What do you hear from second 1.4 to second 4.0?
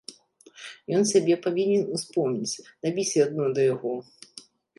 павінен успомніць, дабіся адно да яго.